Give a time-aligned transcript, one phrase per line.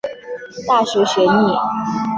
[0.67, 1.53] 大学学历。